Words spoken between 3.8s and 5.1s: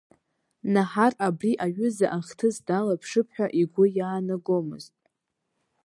иаанагомызт.